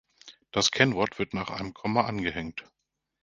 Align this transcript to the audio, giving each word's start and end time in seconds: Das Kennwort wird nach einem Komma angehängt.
Das 0.51 0.71
Kennwort 0.71 1.19
wird 1.19 1.35
nach 1.35 1.51
einem 1.51 1.75
Komma 1.75 2.05
angehängt. 2.05 2.63